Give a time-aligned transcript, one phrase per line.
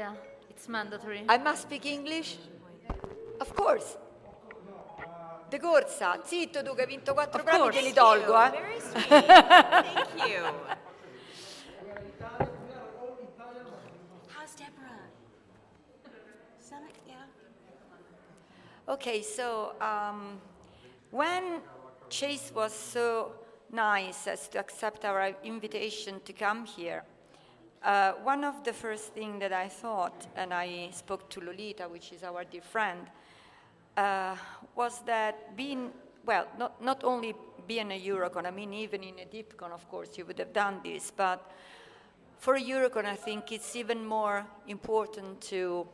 [0.00, 0.14] Yeah,
[0.48, 1.24] it's mandatory.
[1.28, 2.38] I must speak English?
[3.38, 3.98] Of course.
[5.50, 7.78] De corsa, zitto tu che hai vinto quattro Of premi, course.
[7.78, 8.50] te li tolgo, eh.
[8.50, 9.08] Very sweet.
[9.08, 10.42] Thank you.
[14.28, 15.04] How's Deborah?
[16.58, 17.26] Stomach, yeah.
[18.88, 20.40] Okay, so um,
[21.10, 21.60] when
[22.08, 23.32] Chase was so
[23.70, 27.04] nice as to accept our invitation to come here,
[27.84, 32.12] uh, one of the first things that I thought, and I spoke to Lolita, which
[32.12, 33.06] is our dear friend,
[33.96, 34.36] uh,
[34.74, 35.90] was that being,
[36.24, 37.34] well, not, not only
[37.66, 40.80] being a Eurocon, I mean, even in a DeepCon, of course, you would have done
[40.84, 41.50] this, but
[42.38, 45.86] for a Eurocon, I think it's even more important to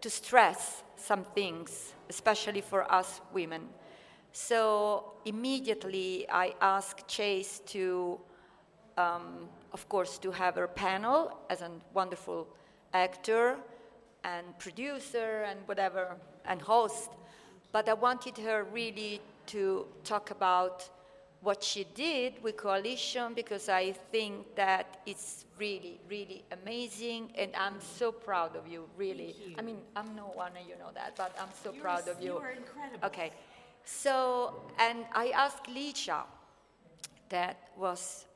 [0.00, 3.62] to stress some things, especially for us women.
[4.32, 8.20] So immediately I asked Chase to,
[8.96, 11.18] um, of course, to have her panel
[11.50, 12.40] as a wonderful
[12.94, 13.44] actor
[14.32, 16.04] and producer and whatever,
[16.50, 17.10] and host.
[17.74, 19.20] But I wanted her really
[19.54, 19.60] to
[20.12, 20.76] talk about
[21.42, 27.78] what she did with Coalition because I think that it's really, really amazing, and I'm
[27.98, 29.30] so proud of you, really.
[29.60, 32.32] I mean, I'm no one, and you know that, but I'm so proud of you.
[32.32, 33.06] You are incredible.
[33.10, 33.30] Okay,
[33.84, 34.16] so,
[34.86, 36.20] and I asked Licia,
[37.28, 38.26] that was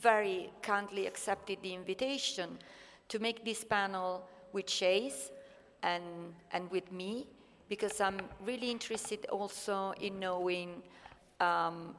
[0.00, 2.58] very kindly accepted the invitation
[3.08, 5.30] to make this panel with Chase
[5.82, 6.04] and,
[6.52, 7.26] and with me,
[7.68, 10.82] because I'm really interested also in knowing,
[11.40, 11.94] um,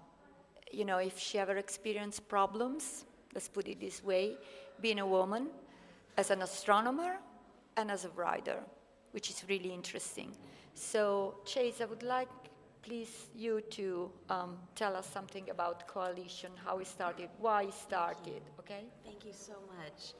[0.71, 4.37] you know, if she ever experienced problems, let's put it this way,
[4.81, 5.47] being a woman,
[6.17, 7.17] as an astronomer,
[7.77, 8.59] and as a writer,
[9.11, 10.31] which is really interesting.
[10.73, 12.29] So, Chase, I would like
[12.85, 18.43] please you to um, tell us something about coalition, how it started, why it started,
[18.59, 18.83] okay?
[19.03, 20.13] Thank you so much.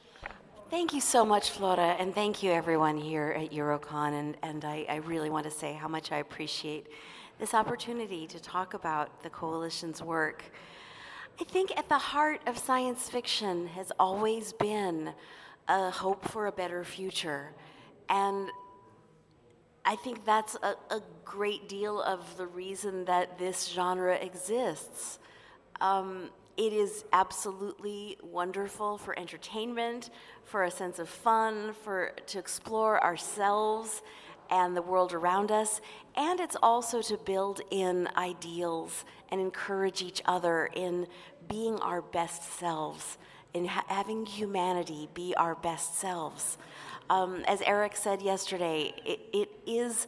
[0.68, 4.18] Thank you so much, Flora, and thank you everyone here at Eurocon.
[4.18, 6.88] And, and I, I really want to say how much I appreciate
[7.38, 10.42] this opportunity to talk about the coalition's work.
[11.40, 15.12] I think at the heart of science fiction has always been
[15.68, 17.52] a hope for a better future.
[18.08, 18.48] And
[19.88, 25.20] I think that's a, a great deal of the reason that this genre exists.
[25.80, 30.10] Um, it is absolutely wonderful for entertainment,
[30.44, 34.02] for a sense of fun, for to explore ourselves
[34.50, 35.80] and the world around us,
[36.16, 41.06] and it's also to build in ideals and encourage each other in
[41.48, 43.18] being our best selves,
[43.54, 46.58] in ha- having humanity be our best selves.
[47.08, 50.06] Um, as Eric said yesterday, it, it is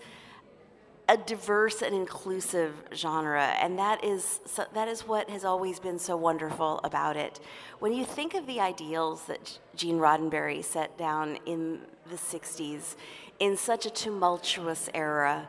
[1.08, 5.98] a diverse and inclusive genre, and that is so, that is what has always been
[5.98, 7.40] so wonderful about it.
[7.78, 11.80] When you think of the ideals that Gene Roddenberry set down in
[12.10, 12.96] the '60s,
[13.38, 15.48] in such a tumultuous era,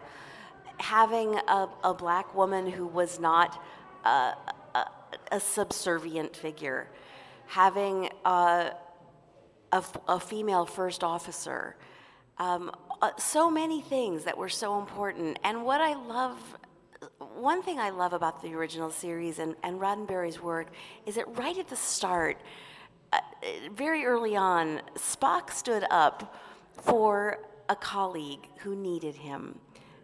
[0.78, 3.62] having a, a black woman who was not
[4.06, 4.36] a,
[4.76, 4.86] a,
[5.32, 6.88] a subservient figure,
[7.48, 8.72] having a,
[9.72, 11.76] a, female first officer,
[12.38, 12.72] um,
[13.02, 15.40] uh, so many things that were so important.
[15.44, 16.38] And what I love,
[17.36, 20.68] one thing I love about the original series and, and Roddenberry's work
[21.06, 22.38] is that right at the start,
[23.14, 23.20] uh,
[23.74, 26.36] very early on, Spock stood up
[26.72, 27.40] for
[27.70, 29.60] a colleague who needed him,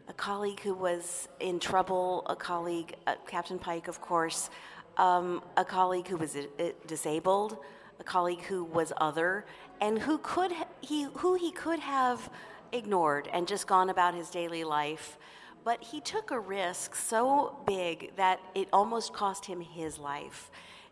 [0.07, 4.49] a colleague who was in trouble, a colleague, uh, Captain Pike, of course,
[4.97, 7.57] um, a colleague who was uh, disabled, a
[8.05, 9.45] colleague who was other,
[9.81, 12.29] and who could he who he could have
[12.71, 15.17] ignored and just gone about his daily life.
[15.63, 20.51] But he took a risk so big that it almost cost him his life.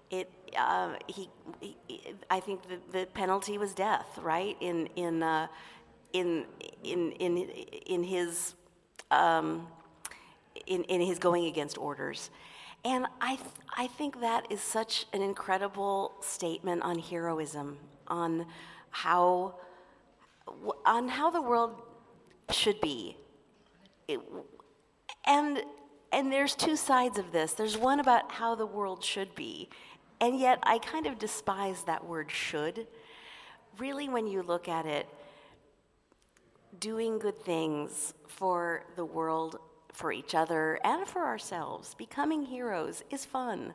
[0.10, 1.30] It, uh, he,
[1.62, 1.78] he,
[2.30, 4.58] I think the, the penalty was death, right?
[4.62, 5.48] In, in, uh,
[6.12, 6.46] in,
[6.84, 8.56] in, in, in his,
[9.12, 9.68] um,
[10.66, 12.32] in, in his going against orders.
[12.86, 13.48] And I, th-
[13.78, 17.78] I think that is such an incredible statement on heroism,
[18.08, 18.46] on
[18.90, 19.56] how
[20.86, 21.82] on how the world
[22.52, 23.18] should be.
[24.08, 24.20] It,
[25.26, 25.62] and
[26.12, 27.54] and there's two sides of this.
[27.54, 29.70] There's one about how the world should be,
[30.20, 32.88] and yet I kind of despise that word should.
[33.80, 35.08] Really, when you look at it,
[36.80, 39.58] doing good things for the world,
[39.94, 43.74] for each other, and for ourselves, becoming heroes is fun.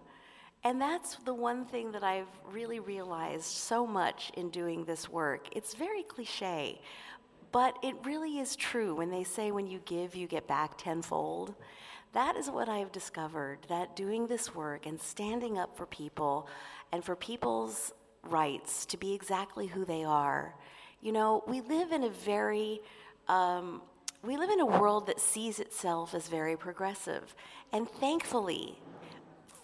[0.64, 5.48] And that's the one thing that I've really realized so much in doing this work.
[5.52, 6.80] It's very cliche,
[7.52, 11.54] but it really is true when they say when you give, you get back tenfold.
[12.12, 16.48] That is what I've discovered that doing this work and standing up for people
[16.90, 17.92] and for people's
[18.24, 20.54] rights to be exactly who they are.
[21.00, 22.80] You know, we live in a very
[23.28, 23.82] um,
[24.22, 27.34] we live in a world that sees itself as very progressive.
[27.72, 28.78] And thankfully,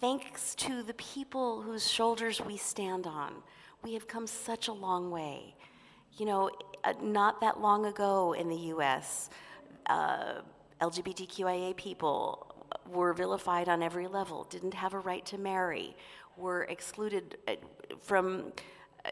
[0.00, 3.34] thanks to the people whose shoulders we stand on,
[3.82, 5.54] we have come such a long way.
[6.16, 6.50] You know,
[6.84, 9.28] uh, not that long ago in the US,
[9.86, 10.34] uh,
[10.80, 12.46] LGBTQIA people
[12.88, 15.96] were vilified on every level, didn't have a right to marry,
[16.36, 17.54] were excluded uh,
[18.00, 18.52] from
[19.04, 19.10] uh,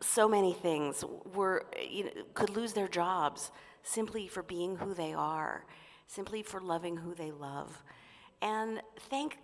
[0.00, 3.50] so many things, were, you know, could lose their jobs
[3.86, 5.64] simply for being who they are,
[6.08, 7.82] simply for loving who they love.
[8.42, 9.38] And thank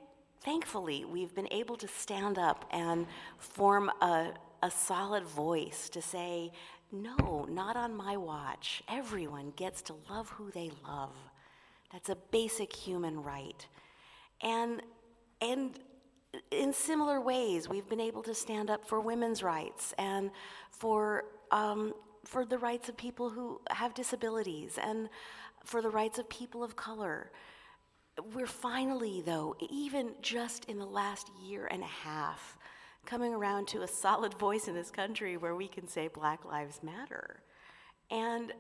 [0.44, 3.06] thankfully, we've been able to stand up and
[3.38, 4.32] form a,
[4.62, 6.50] a solid voice to say,
[6.90, 8.82] no, not on my watch.
[8.88, 11.14] Everyone gets to love who they love.
[11.92, 13.66] That's a basic human right.
[14.42, 14.82] And,
[15.40, 15.78] and
[16.50, 20.32] in similar ways, we've been able to stand up for women's rights and
[20.70, 21.94] for, um,
[22.24, 25.08] for the rights of people who have disabilities and
[25.64, 27.30] for the rights of people of color.
[28.34, 32.58] We're finally, though, even just in the last year and a half,
[33.06, 36.80] coming around to a solid voice in this country where we can say Black Lives
[36.82, 37.42] Matter.
[38.10, 38.52] And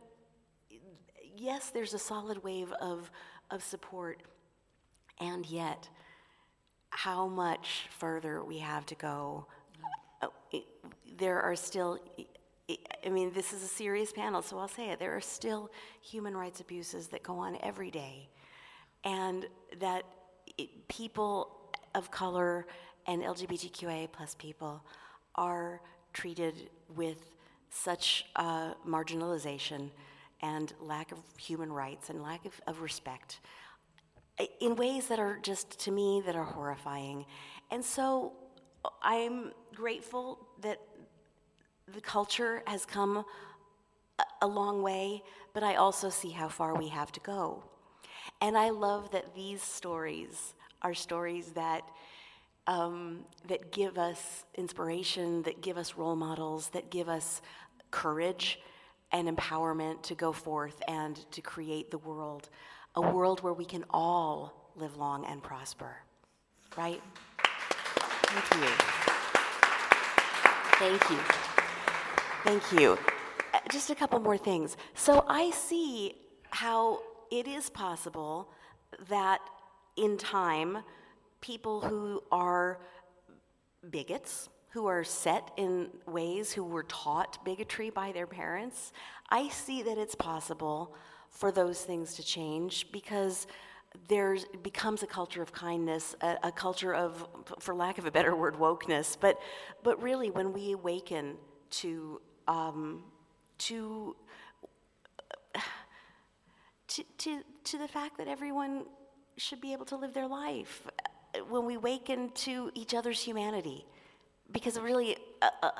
[1.36, 3.10] yes, there's a solid wave of,
[3.50, 4.22] of support,
[5.20, 5.88] and yet,
[6.90, 9.46] how much further we have to go.
[10.20, 10.28] Uh,
[11.18, 11.98] there are still,
[12.68, 14.98] I mean, this is a serious panel, so I'll say it.
[14.98, 18.28] There are still human rights abuses that go on every day
[19.04, 19.46] and
[19.80, 20.04] that
[20.56, 22.66] it, people of color
[23.06, 24.84] and LGBTQIA plus people
[25.34, 25.80] are
[26.12, 27.34] treated with
[27.70, 29.90] such uh, marginalization
[30.40, 33.40] and lack of human rights and lack of, of respect
[34.60, 37.24] in ways that are just, to me, that are horrifying.
[37.70, 38.32] And so
[39.02, 40.80] I'm grateful that
[41.94, 43.24] the culture has come
[44.40, 45.22] a long way,
[45.54, 47.62] but I also see how far we have to go.
[48.40, 51.82] And I love that these stories are stories that
[52.68, 57.42] um, that give us inspiration, that give us role models, that give us
[57.90, 58.60] courage
[59.10, 62.48] and empowerment to go forth and to create the world,
[62.94, 65.96] a world where we can all live long and prosper.
[66.76, 67.02] Right?
[68.26, 68.70] Thank you.
[70.78, 71.51] Thank you.
[72.44, 72.98] Thank you.
[73.54, 74.76] Uh, just a couple more things.
[74.94, 76.16] So I see
[76.50, 78.48] how it is possible
[79.08, 79.40] that
[79.96, 80.78] in time,
[81.40, 82.80] people who are
[83.90, 88.92] bigots, who are set in ways, who were taught bigotry by their parents,
[89.30, 90.96] I see that it's possible
[91.30, 93.46] for those things to change because
[94.08, 97.26] there becomes a culture of kindness, a, a, culture of,
[97.60, 99.16] for lack of a better word, wokeness.
[99.20, 99.38] But,
[99.82, 101.36] but really, when we awaken
[101.70, 103.04] to, um,
[103.58, 104.16] to,
[106.88, 108.84] to, to, to the fact that everyone
[109.36, 110.82] should be able to live their life,
[111.48, 113.86] when we awaken to each other's humanity,
[114.50, 115.70] because really, uh, uh,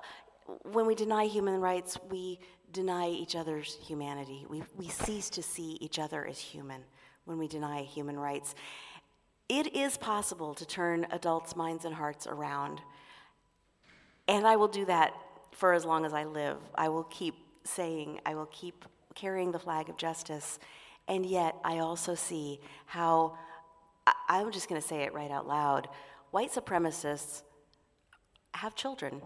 [0.62, 2.38] when we deny human rights, we
[2.73, 4.47] deny each other's humanity.
[4.49, 6.83] We, we cease to see each other as human
[7.26, 8.54] when we deny human rights.
[9.49, 12.81] It is possible to turn adults' minds and hearts around.
[14.26, 15.12] And I will do that
[15.52, 16.59] for as long as I live.
[16.75, 20.59] I will keep saying, I will keep carrying the flag of justice.
[21.09, 23.37] And yet, I also see how,
[24.28, 25.88] I'm just going to say it right out loud
[26.32, 27.42] white supremacists
[28.54, 29.23] have children,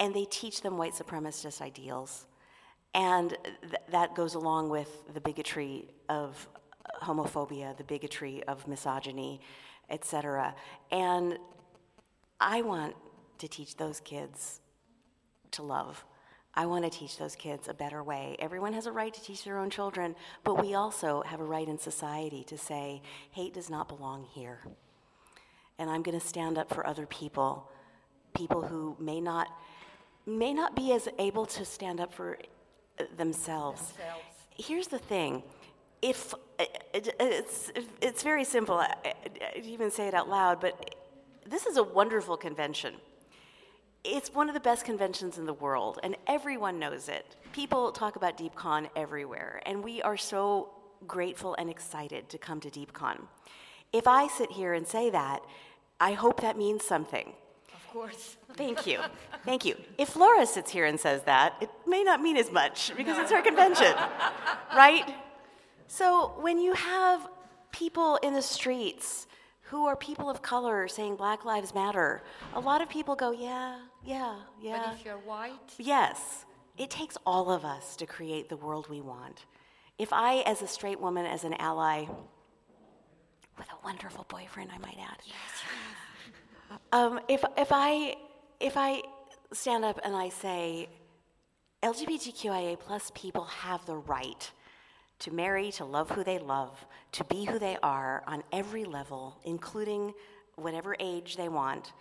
[0.00, 2.26] and they teach them white supremacist ideals.
[2.94, 6.48] And th- that goes along with the bigotry of
[7.02, 9.40] homophobia, the bigotry of misogyny,
[9.90, 10.54] etc.
[10.90, 11.38] And
[12.40, 12.94] I want
[13.38, 14.60] to teach those kids
[15.52, 16.04] to love.
[16.54, 18.36] I want to teach those kids a better way.
[18.40, 21.68] Everyone has a right to teach their own children, but we also have a right
[21.68, 23.00] in society to say,
[23.30, 24.60] hate does not belong here.
[25.78, 27.70] And I'm going to stand up for other people,
[28.34, 29.48] people who may not
[30.26, 32.36] may not be as able to stand up for
[32.98, 33.92] uh, themselves.
[33.92, 34.22] themselves.
[34.56, 35.42] Here's the thing
[36.02, 36.64] if uh,
[36.94, 40.94] it's, it's very simple, I, I even say it out loud, but
[41.46, 42.94] this is a wonderful convention.
[44.10, 47.36] It's one of the best conventions in the world, and everyone knows it.
[47.52, 50.70] People talk about DeepCon everywhere, and we are so
[51.06, 53.18] grateful and excited to come to DeepCon.
[53.92, 55.40] If I sit here and say that,
[56.00, 57.34] I hope that means something.
[57.74, 58.38] Of course.
[58.54, 59.00] Thank you.
[59.44, 59.76] Thank you.
[59.98, 63.24] If Laura sits here and says that, it may not mean as much because no.
[63.24, 63.94] it's her convention,
[64.74, 65.14] right?
[65.86, 67.28] So when you have
[67.72, 69.26] people in the streets
[69.70, 72.22] who are people of color saying Black Lives Matter,
[72.54, 74.82] a lot of people go, yeah, yeah, yeah.
[74.86, 75.74] But if you're white?
[75.78, 76.46] Yes.
[76.78, 79.44] It takes all of us to create the world we want.
[79.98, 82.06] If I, as a straight woman, as an ally,
[83.58, 85.18] with a wonderful boyfriend, I might add.
[85.26, 88.14] Yes, um, if, if, I,
[88.60, 89.02] if I
[89.52, 90.88] stand up and I say,
[91.82, 94.50] LGBTQIA plus people have the right
[95.20, 99.38] to marry, to love who they love, to be who they are on every level,
[99.44, 100.14] including
[100.56, 101.92] whatever age they want,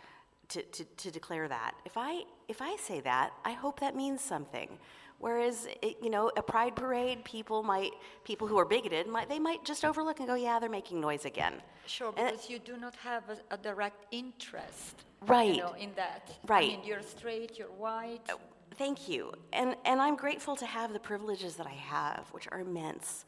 [0.49, 1.73] to, to, to declare that.
[1.85, 4.77] If I, if I say that, I hope that means something.
[5.19, 7.91] Whereas, it, you know, a pride parade, people might,
[8.23, 11.25] people who are bigoted, might, they might just overlook and go, yeah, they're making noise
[11.25, 11.53] again.
[11.87, 15.91] Sure, because and, you do not have a, a direct interest, right, you know, in
[15.95, 16.37] that.
[16.47, 16.65] Right.
[16.65, 18.21] I mean, you're straight, you're white.
[18.29, 18.35] Uh,
[18.77, 19.31] Thank you.
[19.53, 23.25] And, and I'm grateful to have the privileges that I have, which are immense.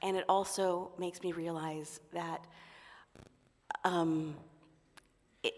[0.00, 2.46] And it also makes me realize that
[3.84, 4.36] um,
[5.42, 5.54] it,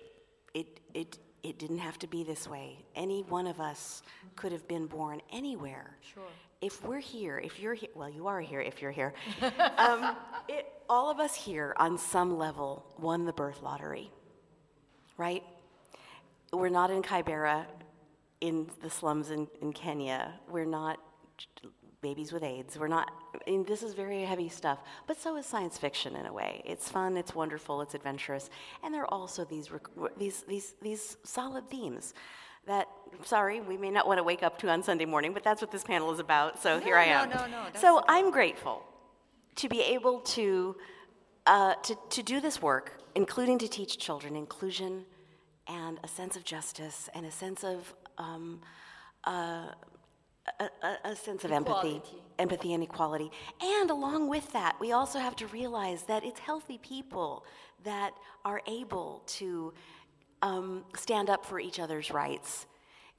[0.54, 2.78] it, it, it didn't have to be this way.
[2.94, 4.02] Any one of us
[4.34, 5.98] could have been born anywhere.
[6.14, 6.22] Sure.
[6.62, 9.12] If we're here, if you're here, well, you are here if you're here.
[9.76, 10.16] um,
[10.48, 14.10] it, all of us here, on some level, won the birth lottery,
[15.18, 15.42] right?
[16.50, 17.66] We're not in Kibera
[18.44, 20.34] in the slums in, in Kenya.
[20.48, 20.98] We're not
[22.02, 22.78] babies with AIDS.
[22.78, 26.26] We're not, I mean, this is very heavy stuff, but so is science fiction in
[26.26, 26.62] a way.
[26.66, 28.50] It's fun, it's wonderful, it's adventurous,
[28.82, 29.70] and there are also these,
[30.18, 32.12] these, these, these solid themes
[32.66, 32.88] that,
[33.24, 35.70] sorry, we may not want to wake up to on Sunday morning, but that's what
[35.70, 37.30] this panel is about, so no, here I am.
[37.30, 37.80] No, no, no.
[37.80, 38.84] So I'm grateful
[39.56, 40.76] to be able to,
[41.46, 45.06] uh, to, to do this work, including to teach children inclusion
[45.66, 48.60] and a sense of justice and a sense of um,
[49.24, 49.68] uh,
[50.60, 50.68] a,
[51.04, 52.02] a, sense of empathy,
[52.38, 53.30] empathy and equality.
[53.62, 57.44] And along with that, we also have to realize that it's healthy people
[57.84, 58.12] that
[58.44, 59.72] are able to
[60.42, 62.66] um, stand up for each other's rights.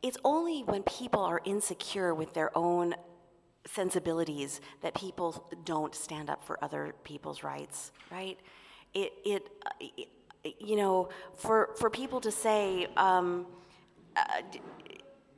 [0.04, 2.94] It's only when people are insecure with their own
[3.66, 8.38] sensibilities that people don't stand up for other people's rights, right?
[8.94, 9.48] It, it,
[9.80, 10.10] it
[10.60, 13.48] you know, for, for people to say, um,
[14.16, 14.22] uh,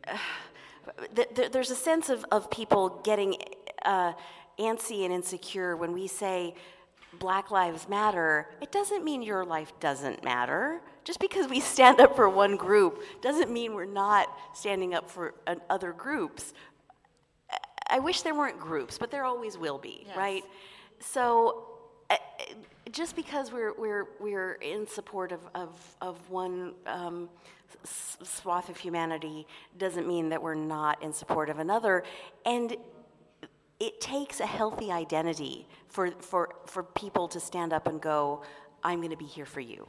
[0.07, 0.17] uh,
[1.15, 3.35] th- there's a sense of, of people getting
[3.83, 4.13] uh,
[4.59, 6.55] antsy and insecure when we say
[7.19, 8.47] Black Lives Matter.
[8.61, 10.81] It doesn't mean your life doesn't matter.
[11.03, 15.33] Just because we stand up for one group doesn't mean we're not standing up for
[15.45, 16.53] uh, other groups.
[17.89, 20.17] I wish there weren't groups, but there always will be, yes.
[20.17, 20.43] right?
[20.99, 21.65] So
[22.09, 22.17] uh,
[22.91, 27.29] just because we're, we're, we're in support of, of, of one um,
[27.83, 29.47] swath of humanity
[29.77, 32.03] doesn't mean that we're not in support of another.
[32.45, 32.75] And
[33.79, 38.43] it takes a healthy identity for, for, for people to stand up and go,
[38.83, 39.87] I'm going to be here for you.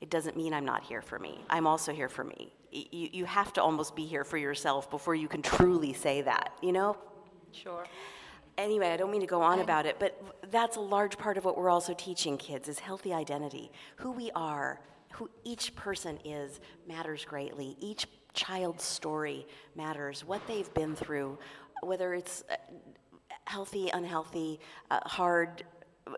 [0.00, 1.40] It doesn't mean I'm not here for me.
[1.48, 2.52] I'm also here for me.
[2.70, 6.52] You, you have to almost be here for yourself before you can truly say that,
[6.60, 6.96] you know?
[7.52, 7.86] Sure.
[8.58, 11.44] Anyway, I don't mean to go on about it, but that's a large part of
[11.44, 13.70] what we're also teaching kids is healthy identity.
[13.96, 14.80] Who we are,
[15.14, 17.76] who each person is matters greatly.
[17.80, 20.24] Each child's story matters.
[20.24, 21.38] What they've been through,
[21.82, 22.56] whether it's uh,
[23.46, 24.58] healthy, unhealthy,
[24.90, 25.64] uh, hard,
[26.08, 26.14] uh,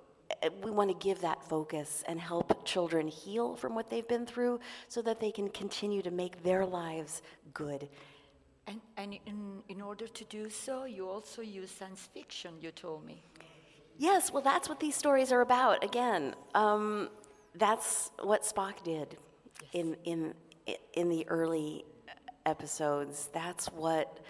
[0.63, 4.61] we want to give that focus and help children heal from what they've been through
[4.89, 7.21] so that they can continue to make their lives
[7.53, 7.89] good.
[8.67, 13.05] And, and in, in order to do so, you also use science fiction, you told
[13.05, 13.23] me.
[13.99, 15.85] Yes, well, that's what these stories are about.
[15.85, 17.11] Again, um,
[17.59, 19.17] that's what Spock did
[19.63, 19.71] yes.
[19.73, 20.35] in, in,
[20.95, 21.85] in the early
[22.45, 23.29] episodes.
[23.33, 24.21] That's what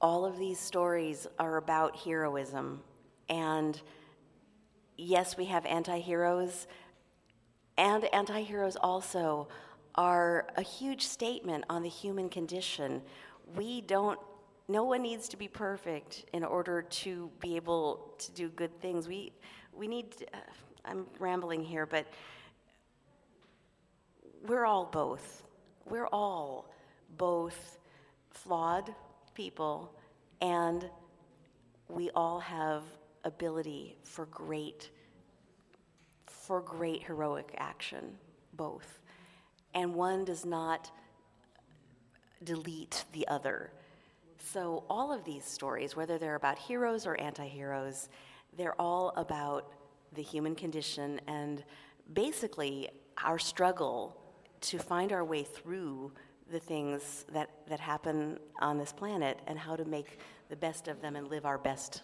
[0.00, 2.82] all of these stories are about heroism.
[3.28, 3.80] And
[4.96, 6.66] yes, we have anti heroes,
[7.76, 9.48] and anti heroes also
[9.94, 13.02] are a huge statement on the human condition.
[13.54, 14.18] We don't,
[14.68, 19.08] no one needs to be perfect in order to be able to do good things.
[19.08, 19.32] We,
[19.72, 20.38] we need, uh,
[20.84, 22.06] I'm rambling here, but
[24.46, 25.42] we're all both.
[25.88, 26.70] We're all
[27.16, 27.78] both
[28.30, 28.94] flawed
[29.34, 29.92] people,
[30.40, 30.88] and
[31.88, 32.82] we all have
[33.24, 34.90] ability for great
[36.26, 38.16] for great heroic action
[38.54, 39.00] both
[39.74, 40.90] and one does not
[42.44, 43.72] delete the other
[44.38, 48.08] so all of these stories whether they're about heroes or anti-heroes
[48.56, 49.72] they're all about
[50.14, 51.64] the human condition and
[52.12, 52.88] basically
[53.24, 54.16] our struggle
[54.62, 56.12] to find our way through
[56.50, 61.00] the things that, that happen on this planet and how to make the best of
[61.02, 62.02] them and live our best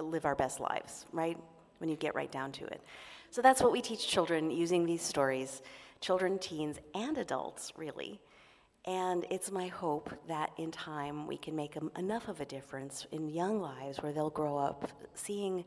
[0.00, 1.38] live our best lives right?
[1.78, 2.82] When you get right down to it.
[3.30, 5.62] So that's what we teach children using these stories
[6.00, 8.20] children teens and adults really.
[8.84, 13.28] And it's my hope that in time we can make enough of a difference in
[13.28, 15.64] young lives where they'll grow up seeing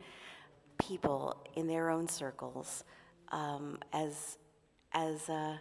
[0.80, 2.84] people in their own circles
[3.32, 4.38] um, as
[4.94, 5.58] as uh,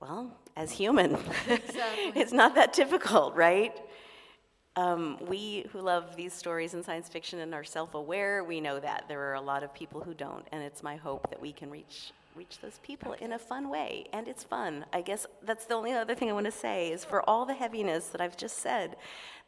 [0.00, 1.16] well, as human.
[1.48, 2.20] Exactly.
[2.20, 3.76] it's not that difficult, right?
[4.76, 9.04] Um, we who love these stories in science fiction and are self-aware, we know that
[9.08, 11.70] there are a lot of people who don't, and it's my hope that we can
[11.70, 14.04] reach reach those people in a fun way.
[14.12, 14.84] And it's fun.
[14.92, 17.54] I guess that's the only other thing I want to say is for all the
[17.54, 18.96] heaviness that I've just said,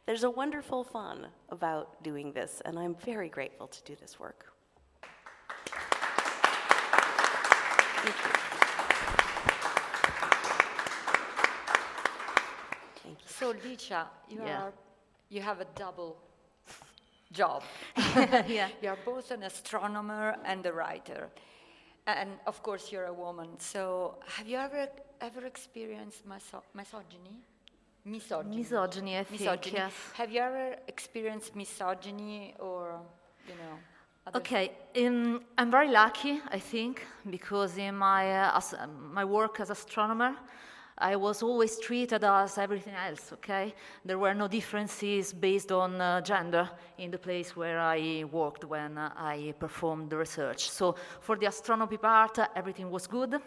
[0.07, 4.51] there's a wonderful fun about doing this, and I'm very grateful to do this work.
[8.01, 8.39] Thank you.
[13.49, 14.61] So, Licia, you, yeah.
[14.61, 14.73] are,
[15.29, 16.17] you have a double
[17.31, 17.63] job.
[18.47, 18.69] yeah.
[18.81, 21.29] You are both an astronomer and a writer.
[22.05, 23.59] And of course, you're a woman.
[23.59, 24.87] So, have you ever
[25.21, 27.37] ever experienced miso- misogyny?
[28.05, 28.57] Misogyny.
[28.57, 29.75] Misogyny, I think, misogyny.
[29.77, 29.93] yes.
[30.13, 32.99] Have you ever experienced misogyny or,
[33.47, 33.77] you know?
[34.35, 39.59] Okay, um, I'm very lucky, I think, because in my, uh, as, um, my work
[39.59, 40.35] as astronomer,
[41.01, 43.73] I was always treated as everything else, okay?
[44.03, 48.97] There were no differences based on uh, gender in the place where I worked when
[48.97, 50.69] uh, I performed the research.
[50.69, 53.39] So for the astronomy part, everything was good.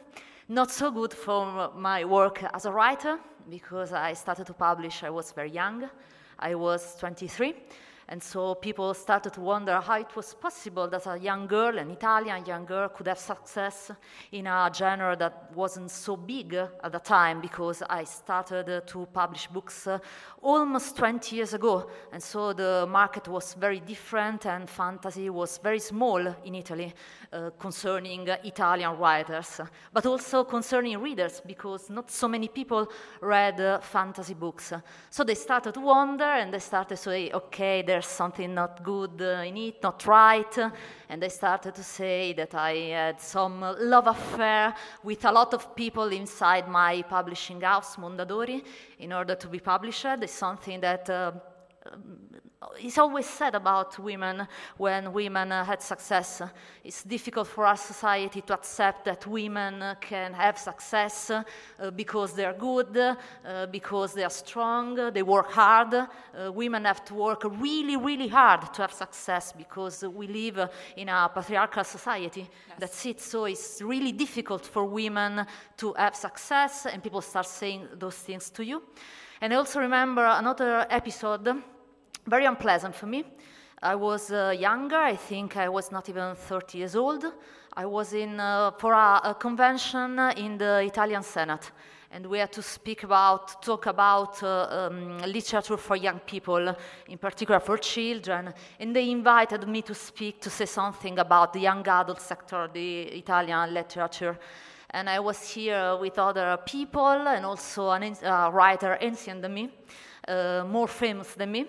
[0.49, 3.19] Not so good for my work as a writer,
[3.51, 5.91] because I started to publish, I was very young.
[6.39, 7.55] I was 23.
[8.13, 11.91] And so people started to wonder how it was possible that a young girl, an
[11.91, 13.91] Italian young girl, could have success
[14.33, 19.47] in a genre that wasn't so big at the time because I started to publish
[19.47, 19.99] books uh,
[20.43, 21.89] almost 20 years ago.
[22.13, 26.93] And so the market was very different and fantasy was very small in Italy
[27.33, 29.59] uh, concerning Italian writers,
[29.91, 32.91] but also concerning readers because not so many people
[33.23, 34.75] read uh, fantasy books.
[35.09, 39.23] So they started to wonder and they started to say, okay, there's something not good
[39.23, 40.59] uh, in it, not right.
[41.09, 45.77] And I started to say that I had some love affair with a lot of
[45.77, 48.65] people inside my publishing house, Mondadori,
[48.99, 50.05] in order to be published.
[50.05, 51.33] It's something that uh,
[52.79, 56.43] it's always said about women when women uh, had success.
[56.85, 61.43] It's difficult for our society to accept that women can have success uh,
[61.91, 65.95] because they're good, uh, because they are strong, they work hard.
[66.55, 71.31] Women have to work really, really hard to have success because we live in a
[71.35, 72.49] patriarchal society.
[72.69, 72.79] Yes.
[72.79, 73.21] That's it.
[73.21, 75.47] So it's really difficult for women
[75.79, 78.83] to have success, and people start saying those things to you.
[79.41, 81.63] And I also remember another episode
[82.27, 83.25] very unpleasant for me.
[83.83, 87.25] I was uh, younger, I think I was not even 30 years old.
[87.75, 91.73] I was in uh, for a, a, convention in the Italian Senate,
[92.13, 96.77] and we had to speak about, talk about uh, um, literature for young people,
[97.09, 98.55] in particular for children.
[98.79, 103.03] And they invited me to speak, to say something about the young adult sector, the
[103.05, 104.39] Italian literature.
[104.91, 109.71] And I was here with other people and also a writer ancient than me,
[110.29, 111.67] uh, more famous than me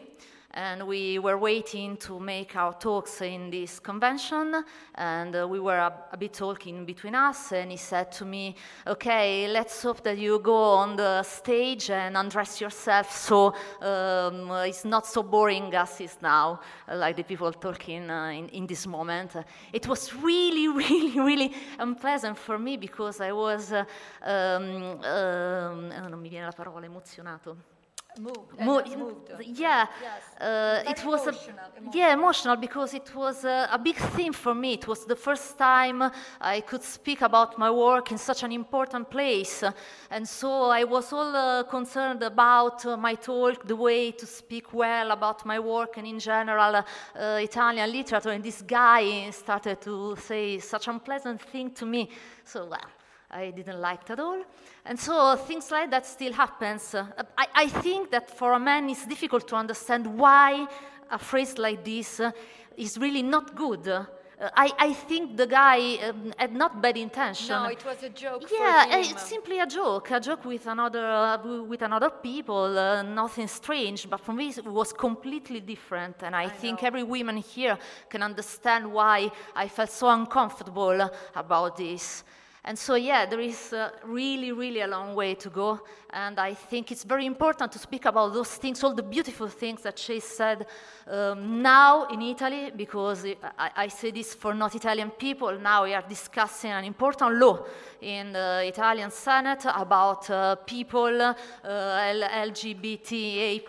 [0.54, 4.64] and we were waiting to make our talks in this convention.
[4.96, 7.52] And uh, we were a, a, bit talking between us.
[7.52, 12.16] And he said to me okay let's hope that you go on the stage and
[12.18, 17.52] undress yourself so um, it's not so boring as is now uh, like the people
[17.52, 19.36] talking uh, in, in, this moment.
[19.72, 23.86] It was really really really unpleasant for me because i was uh,
[24.22, 27.73] um, um, non mi viene la parola emozionato
[28.20, 28.98] moved.
[28.98, 29.32] moved.
[29.42, 30.42] Yeah, yes.
[30.42, 31.92] uh, it was emotional, a, emotional.
[31.94, 34.74] yeah emotional because it was a, a, big theme for me.
[34.74, 36.04] It was the first time
[36.40, 39.64] I could speak about my work in such an important place,
[40.10, 44.74] and so I was all uh, concerned about uh, my talk, the way to speak
[44.74, 46.84] well about my work, and in general
[47.16, 48.30] Italian literature.
[48.30, 52.10] And this guy started to say such unpleasant thing to me.
[52.46, 52.90] So well,
[53.34, 54.44] I didn't like it at all.
[54.86, 56.94] And so things like that still happens.
[56.94, 57.06] Uh,
[57.38, 60.68] I, I, think that for a man it's difficult to understand why
[61.10, 62.32] a phrase like this uh,
[62.78, 63.88] is really not good.
[63.88, 64.06] Uh,
[64.40, 67.56] I, I, think the guy um, had not bad intention.
[67.56, 68.44] No, it was a joke.
[68.52, 73.48] Yeah, it's simply a joke, a joke with another uh, with another people, uh, nothing
[73.48, 74.10] strange.
[74.10, 76.88] But for me, it was completely different, and I, I think know.
[76.88, 77.78] every woman here
[78.10, 82.24] can understand why I felt so uncomfortable about this.
[82.66, 85.82] And so, yeah, there is really, really a long way to go.
[86.12, 89.82] And I think it's very important to speak about those things, all the beautiful things
[89.82, 90.66] that Chase said
[91.08, 93.26] um, now in Italy, because
[93.58, 95.60] I, I, say this for not Italian people.
[95.60, 97.66] Now we are discussing an important law
[98.00, 103.62] in the Italian Senate about uh, people, uh, LGBTA,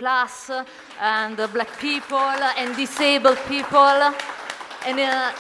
[1.00, 4.14] and black people, and disabled people.
[4.86, 5.32] And uh,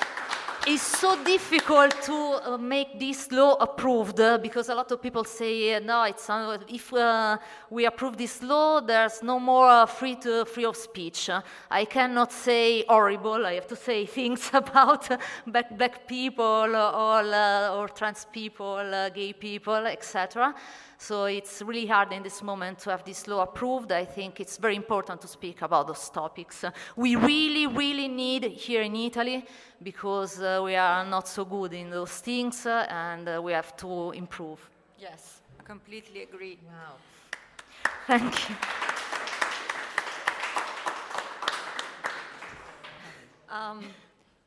[0.66, 5.22] it's so difficult to uh, make this law approved uh, because a lot of people
[5.22, 6.26] say no it's
[6.68, 7.36] if uh,
[7.68, 11.28] we approve this law there's no more free to free of speech.
[11.70, 15.08] I cannot say horrible i have to say things about
[15.46, 20.54] black, black people or, or trans people gay people etc
[20.98, 23.92] so it's really hard in this moment to have this law approved.
[23.92, 26.64] I think it's very important to speak about those topics.
[26.96, 29.44] We really, really need here in Italy
[29.82, 33.76] because uh, we are not so good in those things uh, and uh, we have
[33.78, 34.70] to improve.
[34.98, 36.58] Yes, I completely agree.
[36.66, 36.96] Wow.
[38.06, 38.56] Thank you.
[43.50, 43.84] Um,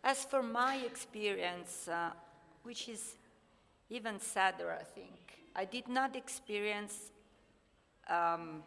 [0.03, 2.11] as for my experience, uh,
[2.63, 3.15] which is
[3.89, 7.11] even sadder, I think, I did not experience
[8.07, 8.61] um,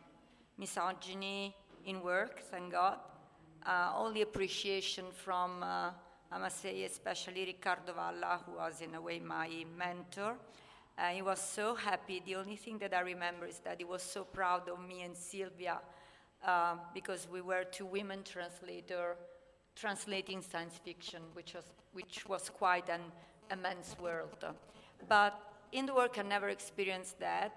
[0.58, 1.54] misogyny
[1.86, 2.98] in work, thank God.
[3.64, 5.90] Uh, only appreciation from, uh,
[6.32, 10.34] I must say, especially Riccardo Valla, who was in a way my mentor.
[10.98, 12.22] Uh, he was so happy.
[12.26, 15.16] The only thing that I remember is that he was so proud of me and
[15.16, 15.78] Silvia
[16.44, 19.16] uh, because we were two women translators
[19.76, 23.00] translating science fiction, which was, which was quite an
[23.52, 24.44] immense world.
[25.08, 27.52] But in the work, I never experienced that.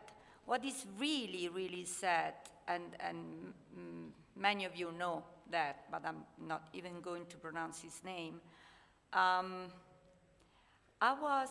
[0.45, 2.33] what is really, really sad,
[2.67, 7.81] and, and mm, many of you know that, but I'm not even going to pronounce
[7.81, 8.41] his name.
[9.13, 9.69] Um,
[11.01, 11.49] I was,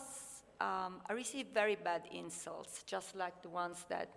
[0.59, 4.09] um, I received very bad insults, just like the ones that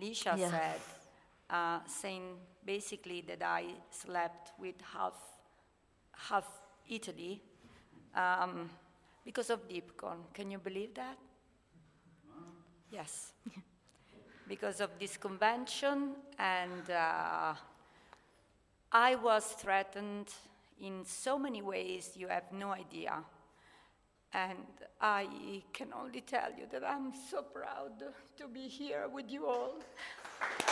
[0.00, 0.50] Licia Yeah.
[0.50, 0.80] said,
[1.50, 5.14] uh, saying basically that I slept with half,
[6.12, 6.46] half
[6.88, 7.42] Italy
[8.14, 8.70] um,
[9.24, 10.32] because of DeepCon.
[10.32, 11.18] Can you believe that?
[12.94, 13.32] Yes.
[14.48, 17.54] because of this convention, and uh,
[18.92, 20.28] I was threatened
[20.80, 23.14] in so many ways you have no idea.
[24.32, 24.58] And
[25.00, 25.26] I
[25.72, 27.98] can only tell you that I'm so proud
[28.36, 29.74] to be here with you all.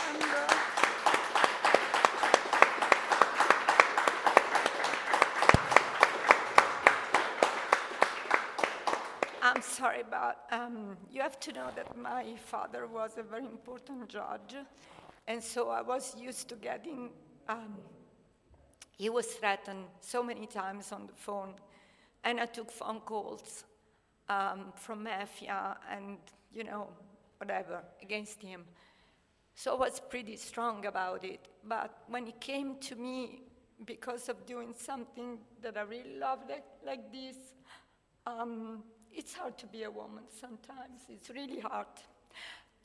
[0.07, 1.12] And, uh,
[9.67, 14.55] sorry, but um, you have to know that my father was a very important judge,
[15.27, 17.09] and so I was used to getting.
[17.47, 17.77] Um,
[18.97, 21.53] he was threatened so many times on the phone,
[22.23, 23.65] and I took phone calls
[24.29, 26.17] um, from mafia and
[26.53, 26.87] you know
[27.37, 28.65] whatever against him.
[29.55, 31.47] So I was pretty strong about it.
[31.63, 33.43] But when it came to me,
[33.85, 37.35] because of doing something that I really loved, like, like this,
[38.25, 38.83] um,
[39.15, 41.01] it's hard to be a woman sometimes.
[41.09, 41.87] It's really hard.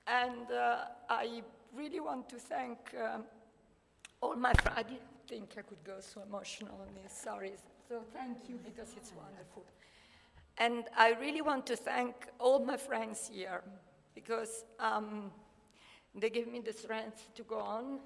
[0.06, 1.42] And uh, I
[1.76, 3.24] really want to thank um,
[4.20, 4.78] all my friends.
[4.78, 7.12] I didn't think I could go so emotional on this.
[7.12, 7.52] Sorry.
[7.88, 9.64] So thank you because it's wonderful.
[10.58, 13.62] And I really want to thank all my friends here
[14.14, 15.30] because um,
[16.14, 18.00] they gave me the strength to go on.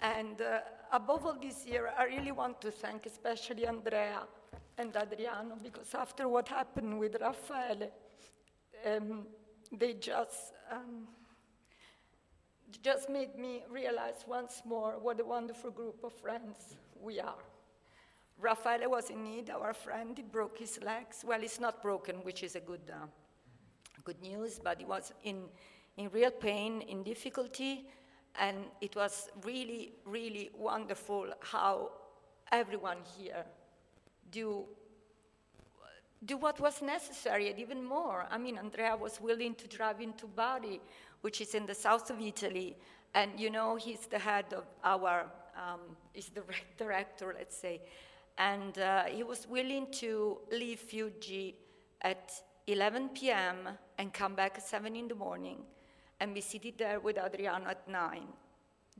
[0.00, 0.60] And uh,
[0.92, 4.22] above all this year, I really want to thank especially Andrea
[4.78, 7.90] and Adriano because after what happened with Raffaele,
[8.86, 9.26] um,
[9.72, 11.08] they just um,
[12.82, 17.42] just made me realize once more what a wonderful group of friends we are.
[18.40, 21.24] Raffaele was in need, our friend, he broke his legs.
[21.26, 23.06] Well, it's not broken, which is a good, uh,
[24.04, 25.46] good news, but he was in,
[25.96, 27.88] in real pain, in difficulty,
[28.38, 31.90] and it was really, really wonderful how
[32.52, 33.44] everyone here
[34.30, 34.66] do
[36.24, 38.26] do what was necessary and even more.
[38.30, 40.80] I mean, Andrea was willing to drive into Bari,
[41.20, 42.76] which is in the south of Italy,
[43.14, 45.80] and you know he's the head of our, um,
[46.12, 46.42] he's the
[46.76, 47.80] director, let's say,
[48.36, 51.54] and uh, he was willing to leave Fiuggi
[52.02, 52.32] at
[52.66, 53.56] 11 p.m.
[53.98, 55.58] and come back at 7 in the morning
[56.20, 58.26] and be seated there with Adriano at 9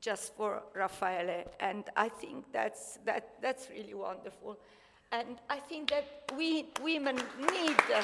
[0.00, 1.44] just for Raffaele.
[1.60, 4.58] And I think that's, that, that's really wonderful.
[5.10, 6.04] And I think that
[6.36, 7.76] we women need.
[7.94, 8.02] uh,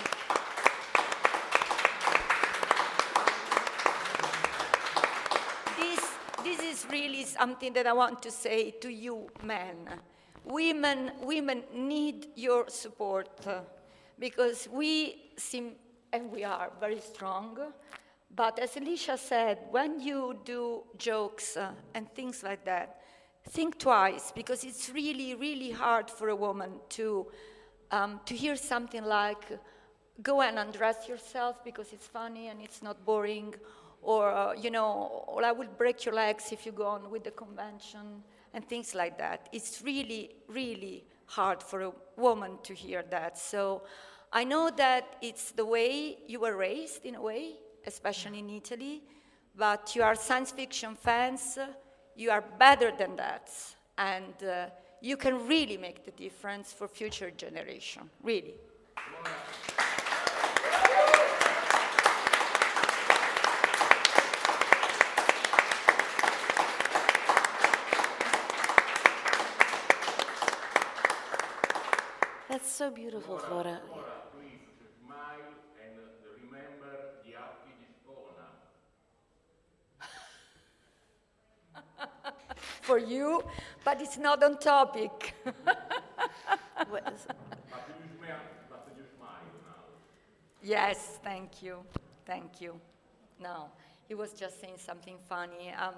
[5.76, 6.00] this,
[6.42, 9.76] this is really something that I want to say to you men.
[10.46, 13.28] Women, women need your support
[14.18, 15.72] because we seem,
[16.10, 17.58] and we are very strong,
[18.34, 23.00] but as Alicia said, when you do jokes uh, and things like that,
[23.50, 27.26] think twice because it's really, really hard for a woman to,
[27.90, 29.58] um, to hear something like,
[30.22, 33.54] go and undress yourself because it's funny and it's not boring,
[34.00, 37.24] or, uh, you know, or I will break your legs if you go on with
[37.24, 39.48] the convention, and things like that.
[39.52, 43.36] It's really, really hard for a woman to hear that.
[43.36, 43.82] So
[44.32, 47.54] I know that it's the way you were raised, in a way,
[47.86, 49.02] especially in Italy,
[49.56, 51.58] but you are science fiction fans,
[52.16, 53.50] you are better than that,
[53.98, 54.66] and uh,
[55.00, 58.54] you can really make the difference for future generation, really.
[72.54, 73.80] That's so beautiful, Flora.
[74.32, 74.60] please
[75.02, 75.50] smile
[75.82, 75.98] and
[76.40, 78.46] remember the Alpi di Spona.
[82.84, 83.42] For you,
[83.84, 85.34] but it's not on topic.
[86.90, 87.26] What is-
[87.70, 89.82] But you smile, but you smile now.
[90.62, 91.76] Yes, thank you.
[92.26, 92.78] Thank you.
[93.40, 93.68] No,
[94.08, 95.94] he was just saying something funny um,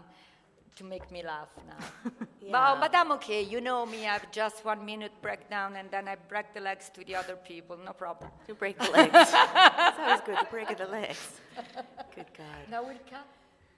[0.77, 2.13] to make me laugh now.
[2.47, 2.53] Yeah.
[2.53, 3.43] but, but I'm okay.
[3.43, 6.89] You know me, I have just one minute breakdown and then I break the legs
[6.95, 7.77] to the other people.
[7.85, 8.31] No problem.
[8.47, 9.13] to break the legs.
[9.99, 11.41] Always good to break the legs.
[12.15, 12.63] Good God.
[12.71, 13.27] Now we'll cut.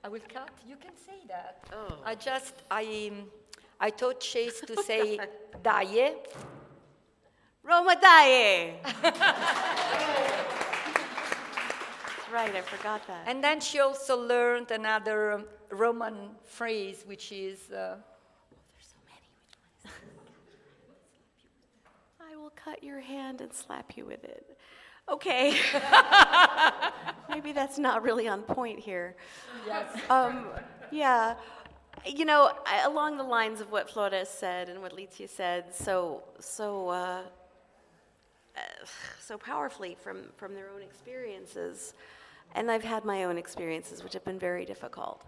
[0.05, 0.51] I will cut.
[0.67, 1.65] You can say that.
[1.73, 1.97] Oh.
[2.05, 3.25] I just, I, um,
[3.81, 5.19] I taught Chase to say
[5.63, 6.15] daje.
[7.65, 8.75] Roma Daje!
[12.33, 12.55] right.
[12.55, 13.25] I forgot that.
[13.27, 17.97] And then she also learned another Roman phrase, which is uh,
[22.21, 24.59] I will cut your hand and slap you with it.
[25.11, 25.57] Okay.
[27.29, 29.17] Maybe that's not really on point here.
[29.67, 29.87] Yes.
[30.11, 30.47] Um,
[30.91, 31.35] yeah.
[32.07, 36.23] You know, I, along the lines of what Flores said and what Licia said, so
[36.39, 37.23] so uh,
[38.57, 38.61] uh,
[39.21, 41.95] so powerfully from from their own experiences,
[42.55, 45.25] and I've had my own experiences, which have been very difficult.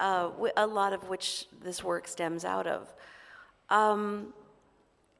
[0.00, 2.92] Uh, a lot of which this work stems out of.
[3.68, 4.32] Um,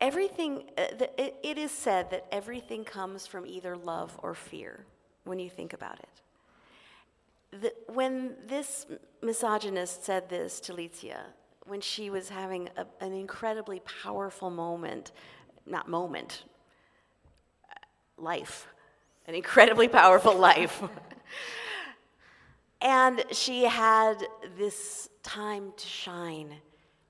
[0.00, 4.84] everything, uh, the, it, it is said that everything comes from either love or fear
[5.24, 7.60] when you think about it.
[7.60, 8.86] The, when this
[9.22, 11.18] misogynist said this to Licia,
[11.66, 15.12] when she was having a, an incredibly powerful moment,
[15.66, 16.44] not moment,
[17.70, 17.74] uh,
[18.16, 18.66] life,
[19.26, 20.82] an incredibly powerful life.
[22.80, 24.24] and she had
[24.56, 26.54] this time to shine.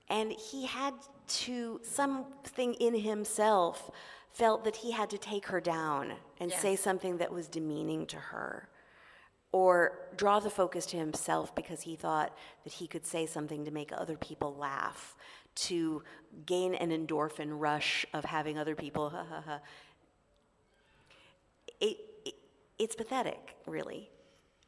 [0.09, 0.95] And he had
[1.31, 3.91] to something in himself
[4.31, 6.61] felt that he had to take her down and yes.
[6.61, 8.69] say something that was demeaning to her
[9.53, 13.71] or draw the focus to himself because he thought that he could say something to
[13.71, 15.17] make other people laugh
[15.55, 16.03] to
[16.47, 19.61] gain an endorphin rush of having other people ha ha ha
[21.81, 22.35] it, it,
[22.79, 24.09] it's pathetic really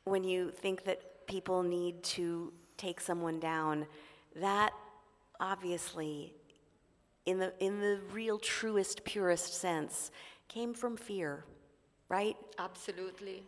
[0.04, 3.86] when you think that people need to take someone down
[4.34, 4.72] that
[5.38, 6.34] obviously
[7.26, 10.10] in the, in the real, truest, purest sense,
[10.48, 11.44] came from fear,
[12.08, 12.36] right?
[12.58, 13.44] Absolutely.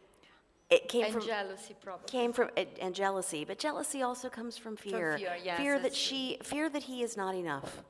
[0.70, 2.06] It came and from jealousy, probably.
[2.08, 5.12] Came from and jealousy, but jealousy also comes from fear.
[5.12, 7.82] From fear, yes, fear that she, fear that he is not enough,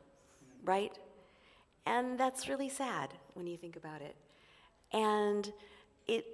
[0.64, 0.92] right?
[1.86, 4.16] And that's really sad when you think about it.
[4.92, 5.52] And
[6.06, 6.24] it,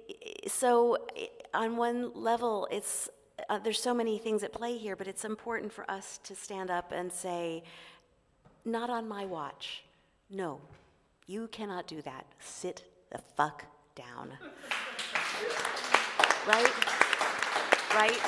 [0.47, 3.09] so it, on one level, it's
[3.49, 6.69] uh, there's so many things at play here, but it's important for us to stand
[6.69, 7.63] up and say,
[8.65, 9.83] not on my watch.
[10.29, 10.59] No,
[11.27, 12.25] you cannot do that.
[12.39, 14.31] Sit the fuck down.
[16.47, 16.71] right?
[17.93, 18.19] Right?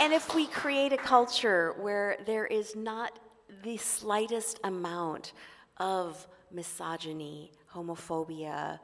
[0.00, 3.18] And if we create a culture where there is not
[3.62, 5.32] the slightest amount
[5.78, 8.78] of misogyny, homophobia,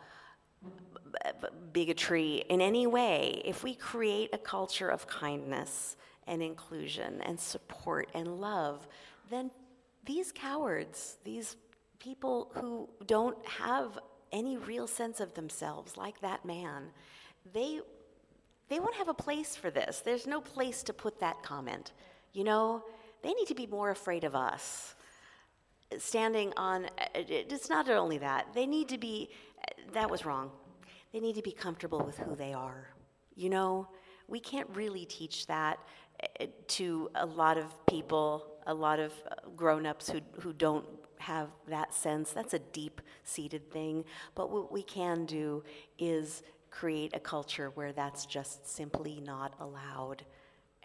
[1.73, 8.09] bigotry in any way, if we create a culture of kindness, and inclusion and support
[8.15, 8.87] and love,
[9.31, 9.51] then
[10.05, 11.57] these cowards, these
[11.99, 13.99] people who don't have
[14.33, 16.91] any real sense of themselves, like that man,
[17.53, 17.81] they
[18.69, 20.01] they won't have a place for this.
[20.01, 21.93] There's no place to put that comment.
[22.33, 22.83] You know,
[23.23, 24.95] they need to be more afraid of us.
[25.99, 30.51] Standing on, uh, it's not only that, they need to be, uh, that was wrong.
[31.13, 32.89] They need to be comfortable with who they are.
[33.35, 33.89] You know,
[34.27, 35.79] we can't really teach that
[36.69, 40.87] to a lot of people, a lot of uh, grown-ups who, who don't
[41.19, 42.33] have that sense.
[42.33, 44.05] That's a deep-seated thing.
[44.35, 45.63] But what we can do
[45.99, 50.25] is create a culture where that's just simply not allowed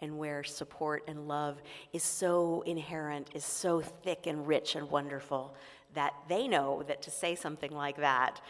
[0.00, 1.60] and where support and love
[1.92, 5.54] is so inherent, is so thick and rich and wonderful
[5.94, 8.40] that they know that to say something like that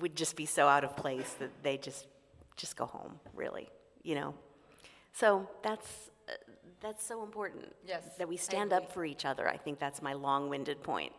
[0.00, 2.06] would just be so out of place that they just
[2.56, 3.68] just go home, really,
[4.02, 4.34] you know.
[5.12, 6.10] So that's
[6.86, 7.74] that's so important.
[7.86, 8.04] Yes.
[8.16, 9.48] That we stand up for each other.
[9.48, 11.12] I think that's my long winded point.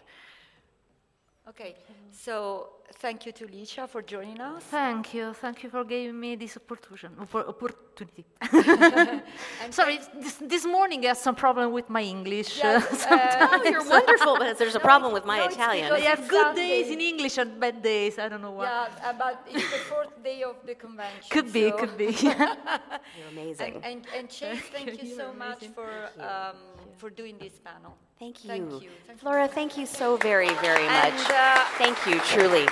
[1.49, 1.75] Okay,
[2.11, 4.63] so thank you to Licia for joining us.
[4.63, 8.25] Thank you, thank you for giving me this opportunity.
[9.69, 12.57] Sorry, this, this, morning I had some problem with my English.
[12.57, 15.93] Yes, uh, oh, you're wonderful, but there's a problem with my no, Italian.
[15.93, 18.19] I have good days in English and bad days.
[18.19, 18.65] I don't know why.
[18.65, 21.29] Yeah, but it's the fourth day of the convention.
[21.29, 21.77] Could be, so.
[21.77, 22.11] could be.
[22.23, 23.75] you're amazing.
[23.75, 26.57] And, and, and Chase, thank you so much for um,
[26.97, 27.95] for doing this panel.
[28.19, 28.49] Thank you.
[28.49, 28.89] Thank you.
[29.05, 29.49] Thank Flora, you.
[29.49, 31.13] thank you so very, very much.
[31.13, 32.67] And, uh, thank you, truly.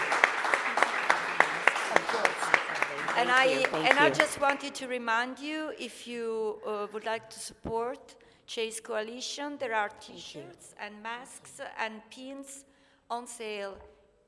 [3.18, 7.40] And I, and I just wanted to remind you, if you uh, would like to
[7.40, 12.66] support Chase Coalition, there are T-shirts and masks and pins
[13.10, 13.78] on sale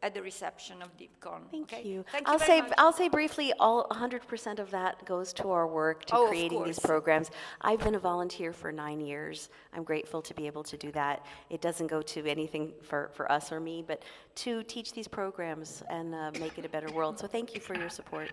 [0.04, 1.50] at the reception of DeepCon.
[1.52, 1.84] Thank okay?
[1.84, 2.06] you.
[2.12, 2.74] Thank I'll you say much.
[2.78, 6.80] I'll say briefly all 100% of that goes to our work to oh, creating these
[6.80, 7.32] programs.
[7.62, 9.50] I've been a volunteer for 9 years.
[9.74, 11.26] I'm grateful to be able to do that.
[11.50, 14.04] It doesn't go to anything for, for us or me, but
[14.36, 17.20] to teach these programs and uh, make it a better world.
[17.20, 18.32] So thank you for your support.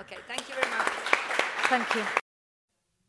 [0.00, 0.92] Okay, thank you very much.
[1.68, 2.02] Thank you.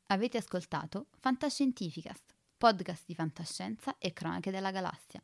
[0.07, 5.23] Avete ascoltato Fantascientificast, podcast di fantascienza e cronache della galassia,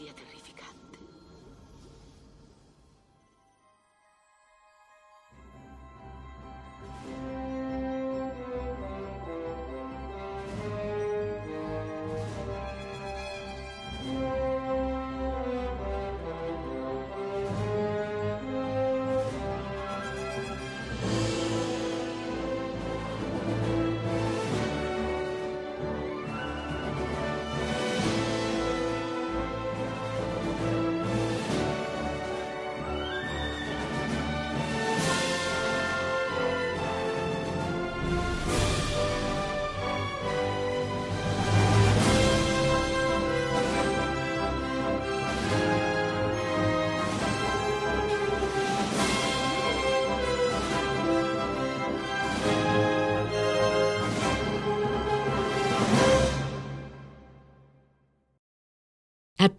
[0.00, 0.47] y aterriza.